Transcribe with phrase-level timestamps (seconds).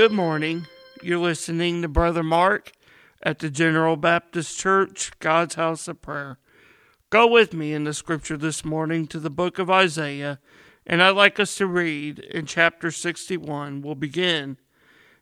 [0.00, 0.66] Good morning.
[1.02, 2.72] You're listening to Brother Mark
[3.22, 6.38] at the General Baptist Church, God's House of Prayer.
[7.10, 10.40] Go with me in the scripture this morning to the book of Isaiah,
[10.86, 13.82] and I'd like us to read in chapter 61.
[13.82, 14.56] We'll begin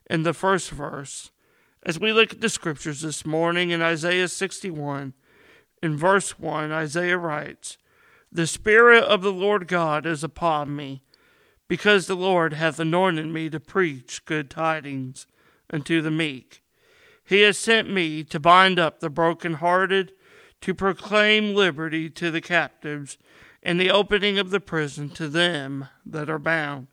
[0.09, 1.33] in the first verse.
[1.83, 5.13] As we look at the scriptures this morning in Isaiah 61,
[5.83, 7.79] in verse 1, Isaiah writes,
[8.31, 11.03] The Spirit of the Lord God is upon me
[11.69, 15.27] because the Lord hath anointed me to preach good tidings
[15.71, 16.63] unto the meek.
[17.25, 20.13] He has sent me to bind up the brokenhearted,
[20.63, 23.19] to proclaim liberty to the captives,
[23.63, 26.87] and the opening of the prison to them that are bound,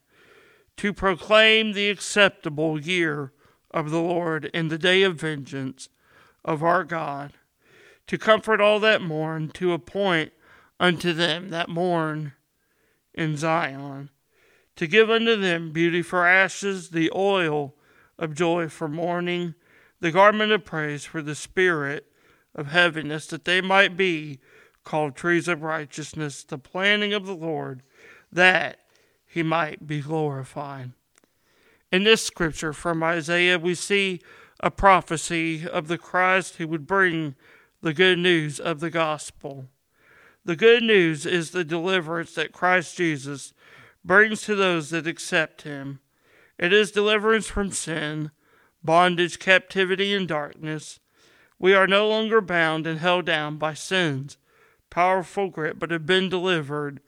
[0.76, 3.32] to proclaim the acceptable year
[3.72, 5.88] of the Lord and the day of vengeance
[6.44, 7.34] of our God,
[8.08, 10.34] to comfort all that mourn, to appoint
[10.80, 12.34] unto them that mourn
[13.14, 14.10] in Zion
[14.76, 17.76] to give unto them beauty for ashes, the oil
[18.18, 19.56] of joy for mourning,
[20.00, 22.08] the garment of praise for the spirit
[22.54, 24.40] of heaviness, that they might be
[24.84, 27.84] called trees of righteousness, the planting of the Lord,
[28.32, 28.80] that
[29.26, 30.92] he might be glorified.
[31.92, 34.22] In this scripture from Isaiah, we see
[34.60, 37.36] a prophecy of the Christ who would bring
[37.82, 39.66] the good news of the gospel.
[40.44, 43.54] The good news is the deliverance that Christ Jesus
[44.06, 46.00] brings to those that accept him.
[46.60, 48.32] It is deliverance from sin,
[48.84, 51.00] bondage, captivity, and darkness.
[51.58, 54.38] We are no longer bound and held down by sin's
[54.90, 57.02] powerful grip, but have been delivered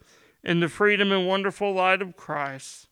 [0.44, 2.88] in the freedom and wonderful light of Christ.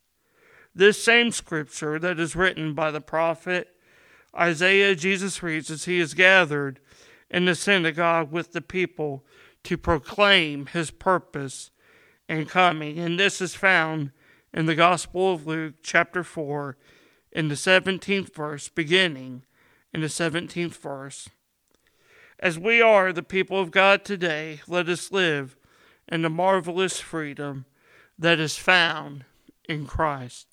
[0.74, 3.70] This same scripture that is written by the prophet
[4.38, 6.82] Isaiah, Jesus reads as he is gathered
[7.30, 9.26] in the synagogue with the people
[9.64, 11.72] to proclaim his purpose
[12.28, 13.00] and coming.
[13.00, 14.12] And this is found
[14.54, 16.78] in the Gospel of Luke, chapter 4,
[17.32, 19.44] in the 17th verse, beginning
[19.94, 21.30] in the 17th verse.
[22.40, 25.58] As we are the people of God today, let us live
[26.08, 27.66] in the marvelous freedom
[28.18, 29.26] that is found
[29.68, 30.48] in Christ.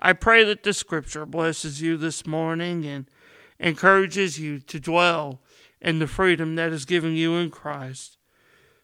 [0.00, 3.06] I pray that the scripture blesses you this morning and
[3.60, 5.40] encourages you to dwell
[5.80, 8.18] in the freedom that is given you in Christ.